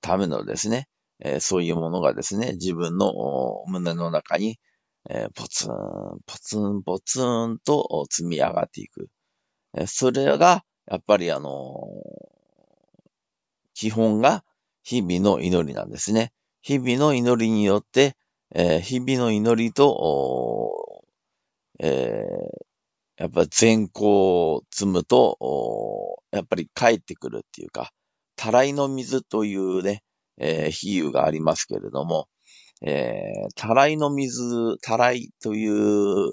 [0.00, 0.88] ためのですね、
[1.20, 3.12] えー、そういうものがですね、自分の
[3.66, 4.58] 胸の中に、
[5.08, 5.74] えー、ポツン、
[6.26, 9.08] ポツン、ポツンと積み上がっていく。
[9.74, 11.78] えー、それが、やっぱりあの、
[13.74, 14.44] 基本が
[14.82, 16.32] 日々の祈りなんですね。
[16.62, 18.16] 日々の祈りによって、
[18.54, 21.04] えー、日々の祈りと、
[21.78, 27.92] えー、やっぱ善行を積むと、やっぱり帰ってくるっていうか、
[28.36, 30.02] たらいの水というね、
[30.38, 32.28] えー、比喩がありますけれども、
[32.82, 36.32] えー、たらいの水、たらいという、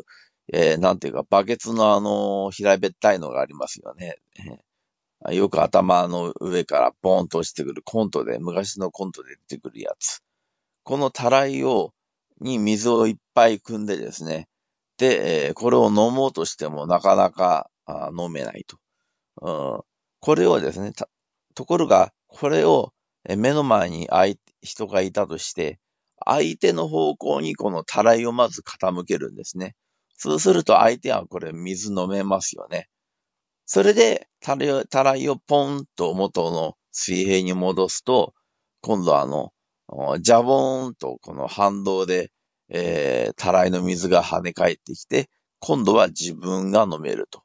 [0.53, 4.17] えー、なんていうか、バケツのあの、平べったいのがありますよね。
[5.31, 10.21] よく頭の上からボーンと落ちてくるコントで、昔のコントで出てくるやつ。
[10.83, 11.91] このたらいを、
[12.39, 14.47] に水をいっぱい汲んでですね。
[14.97, 17.69] で、えー、これを飲もうとしてもなかなか
[18.17, 18.77] 飲めないと、
[19.41, 19.81] うん。
[20.19, 20.91] これをですね、
[21.53, 22.93] ところが、これを
[23.27, 24.07] 目の前に
[24.61, 25.79] 人がいたとして、
[26.25, 29.75] 相手の方向にこのたらいをまず傾けるんですね。
[30.15, 32.89] そうすると相手はこれ水飲めますよね。
[33.65, 34.55] それで、た
[35.03, 38.33] らいをポンと元の水平に戻すと、
[38.81, 39.51] 今度あの、
[40.19, 42.31] ジャボーンとこの反動で、
[42.69, 45.29] えー、たらいの水が跳ね返ってきて、
[45.59, 47.43] 今度は自分が飲めると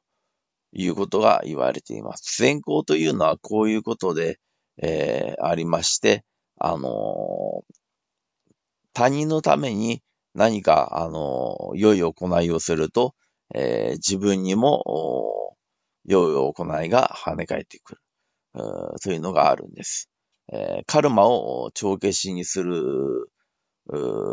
[0.73, 2.35] いうことが言われています。
[2.35, 4.39] 先行というのはこういうことで、
[4.81, 6.25] えー、ありまして、
[6.59, 7.75] あのー、
[8.93, 10.03] 他人のために
[10.35, 13.13] 何か、あの、良い行いをすると、
[13.53, 15.55] えー、自分にも、
[16.05, 18.01] 良い行いが跳ね返ってくる、
[19.01, 20.09] というのがあるんです。
[20.51, 23.29] えー、カルマを帳消しにする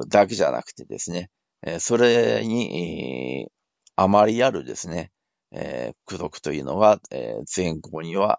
[0.09, 1.31] だけじゃなくてですね、
[1.63, 3.49] えー、それに、
[3.97, 5.13] あまりあるですね、
[5.53, 8.39] えー、苦毒というのが、えー、前後には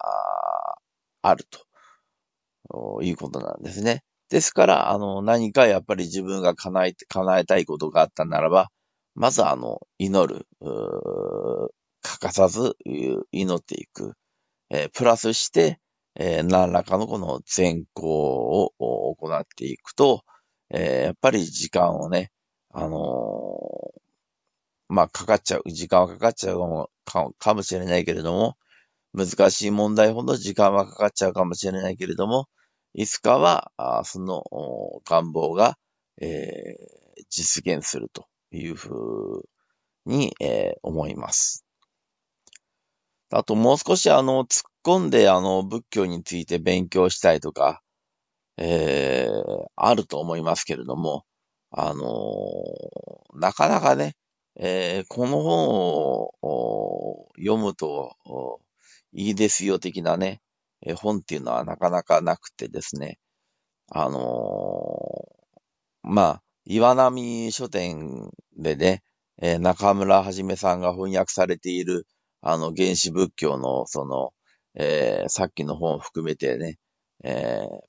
[1.21, 1.45] ある
[2.69, 4.03] ということなんですね。
[4.29, 8.69] ですから、あの、何かやっぱり自分が叶え、叶えたいことがあったならば、
[9.13, 10.47] まずあの、祈る、
[12.01, 12.75] 欠かさず
[13.31, 14.13] 祈っていく。
[14.69, 15.79] えー、プラスして、
[16.15, 20.23] えー、何らかのこの善行を行っていくと、
[20.69, 22.31] えー、やっぱり時間をね、
[22.73, 23.57] あの
[24.87, 28.57] まあ、かかっちゃう、時間はかかっちゃうかもかかもしれないけれども、
[29.13, 32.47] 難しい問題ほど時間はかかっちゃうかもしれないけれども、
[32.93, 34.43] いつかは、あその
[35.05, 35.77] 願望が、
[36.21, 39.43] えー、実現するというふう
[40.05, 41.65] に、えー、思います。
[43.29, 47.81] あともう少しあの、突込んであの、仏教について勉強したいとか、
[48.57, 51.25] えー、あると思いますけれども、
[51.71, 54.15] あのー、なかなかね、
[54.55, 58.15] えー、この本を読むと
[59.13, 60.41] いいですよ的なね、
[60.85, 63.19] え本っていうのはなかなかなくてですね、
[63.89, 69.03] あのー、まあ、岩波書店でね、
[69.41, 72.05] えー、中村はじめさんが翻訳されている、
[72.41, 74.33] あの、原始仏教の、その、
[74.75, 76.77] えー、さっきの本を含めてね、
[77.23, 77.79] えー、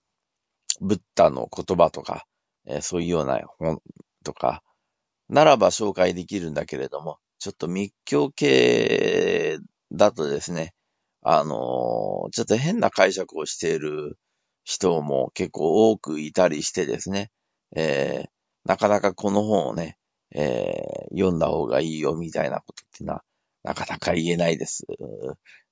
[0.80, 2.26] ブッダの言葉とか、
[2.66, 3.80] えー、そういうような本
[4.24, 4.62] とか、
[5.28, 9.58] ならば紹介できるんだけれども、ちょっと密教系
[9.92, 10.74] だとですね、
[11.22, 14.18] あの、ちょっと変な解釈をしている
[14.64, 17.30] 人も結構多くいたりしてですね、
[17.74, 18.28] えー、
[18.64, 19.96] なかなかこの本をね、
[20.34, 23.24] えー、読んだ方がいいよみたいなことっていうのは、
[23.62, 24.84] なかなか言えないです。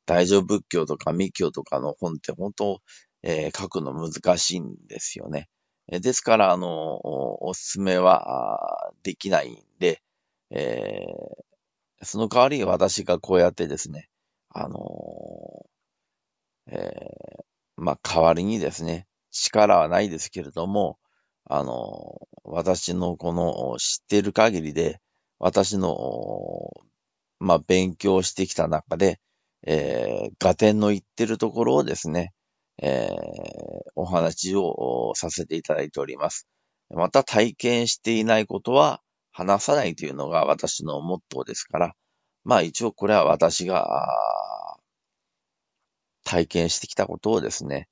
[0.07, 2.81] 大乗仏教とか密教とかの本って本当、
[3.23, 5.49] えー、書くの難しいんですよね。
[5.99, 7.01] ですから、あの、
[7.45, 10.01] おすすめはできないんで、
[10.51, 14.09] えー、その代わり私がこうやってですね、
[14.51, 17.43] あのー、えー、
[17.77, 20.99] まあ、代わりにですね、力はないですけれども、
[21.45, 25.01] あのー、私のこの知っている限りで、
[25.41, 26.71] 私の、
[27.41, 29.19] まあ、勉強してきた中で、
[29.67, 32.33] えー、ガテンの言ってるところをですね、
[32.83, 33.15] えー、
[33.95, 36.47] お話をさせていただいております。
[36.91, 39.01] また体験していないことは
[39.33, 41.95] 話さないというのが私のモットーですから、
[42.45, 44.79] まあ一応これは私が
[46.25, 47.89] 体験してきたことをですね、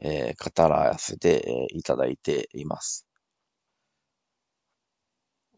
[0.00, 3.06] えー、語らせていただいています。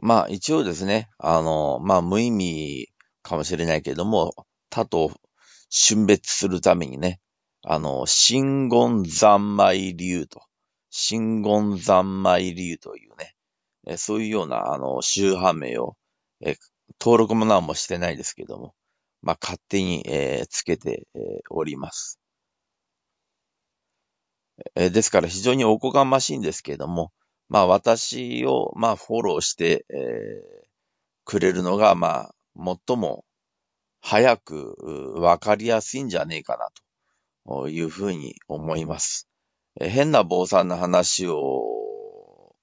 [0.01, 2.89] まあ一応ですね、あの、まあ無意味
[3.23, 4.35] かもしれないけれども、
[4.69, 5.13] 他と
[5.75, 7.19] 瞬別するためにね、
[7.63, 10.43] あの、真言三昧流と、
[10.91, 13.35] 真言三昧流というね、
[13.87, 15.97] えそういうような、あの、宗派名を、
[16.43, 16.57] え
[17.01, 18.75] 登録も何もしてないですけども、
[19.23, 22.21] まあ、勝手に、えー、つけて、えー、おります。
[24.75, 27.13] え、ですから非常におこがましいんですけども、
[27.49, 30.67] まあ私を、まあフォローして、え、
[31.25, 32.35] くれるのが、まあ、
[32.87, 33.25] 最も、
[34.03, 36.69] 早くわかりやすいんじゃねえかな
[37.47, 39.29] というふうに思います。
[39.81, 42.55] 変な坊さんの話を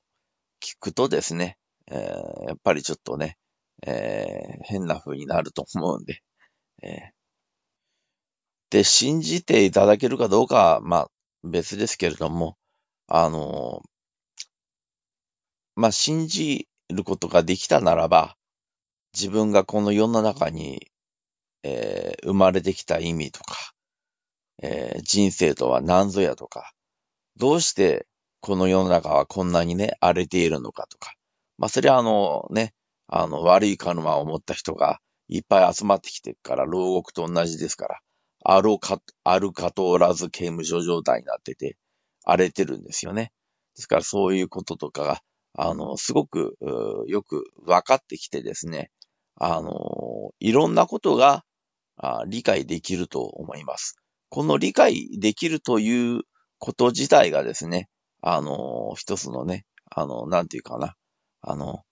[0.61, 1.57] 聞くとですね、
[1.89, 3.37] えー、やっぱりちょっとね、
[3.85, 6.21] えー、変な風になると思うんで、
[6.83, 6.99] えー、
[8.69, 11.07] で、信じていただけるかどうかは、まあ、
[11.43, 12.57] 別ですけれども、
[13.07, 13.81] あの
[15.75, 18.35] まあ、信じることができたならば、
[19.13, 20.87] 自分がこの世の中に、
[21.63, 23.55] えー、生まれてきた意味とか、
[24.61, 26.71] えー、人生とは何ぞやとか、
[27.37, 28.05] どうして
[28.41, 31.13] この世の中はこんなにね、荒れているのかとか。
[31.57, 32.73] まあ、それはあのね、
[33.07, 37.99] あの、悪いカルマを持った人がいっぱい集まってきてるから、牢獄と同じですから、
[38.43, 41.77] あるか、あるかとおらず刑務所状態になってて、
[42.23, 43.33] 荒れてるんですよね。
[43.75, 45.21] ですからそういうこととかが、
[45.57, 46.57] あの、すごく、
[47.07, 48.91] よく分かってきてですね、
[49.35, 51.43] あの、いろんなことが
[52.27, 53.95] 理解できると思います。
[54.29, 56.21] この理解できるという
[56.57, 57.89] こと自体がですね、
[58.21, 60.95] あの、一つのね、あの、なんていうかな、
[61.41, 61.83] あの、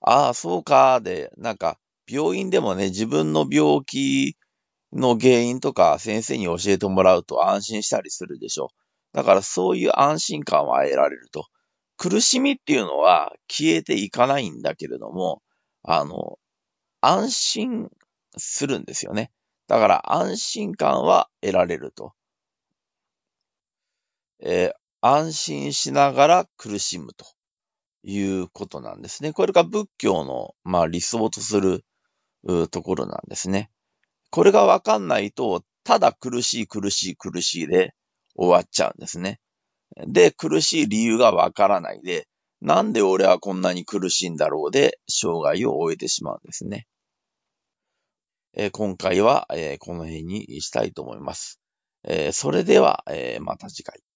[0.00, 4.36] ああ、そうか、で、なんか、病院でもね、自分の病気
[4.92, 8.70] の原因とか先生に教えてもらうと安心したりするでしょ。
[9.12, 11.46] だからそういう安心感は得られると。
[11.96, 15.42] 苦しみっていうのは消えていかないんだけれども、
[15.82, 16.38] あの、
[17.00, 17.90] 安心
[18.36, 19.30] するんですよね。
[19.70, 22.12] だから安心感は得られると。
[24.40, 27.24] えー、安心しながら苦しむと
[28.02, 29.32] いうことなんですね。
[29.32, 31.84] これが仏教の、まあ、理想とする
[32.72, 33.70] ところなんですね。
[34.30, 37.94] これがわかんないと、ただ苦しい苦しい苦しいで
[38.34, 39.38] 終わっちゃうんですね。
[40.04, 42.26] で、苦しい理由がわからないで、
[42.60, 46.88] なんで俺はこんなに苦しいんだろうで、生涯を終えてしまうんですね。
[48.54, 51.60] え、今回は、え、この辺にしたいと思います。
[52.04, 54.00] え、それでは、えまた次回。